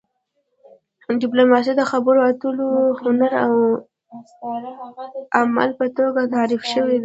[1.23, 2.69] ډیپلوماسي د خبرو اترو
[3.01, 3.53] هنر او
[5.39, 6.99] عمل په توګه تعریف شوې ده